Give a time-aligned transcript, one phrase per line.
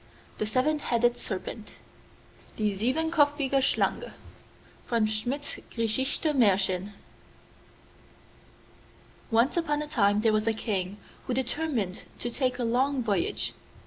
[0.39, 1.63] THE SEVEN HEADED SERPENT(9) (9)
[2.69, 4.11] 'Die Siebenkopfige Schlange,'
[4.87, 6.93] from Schmidt's Griechische Mahrchen.
[9.29, 13.53] Once upon a time there was a king who determined to take a long voyage.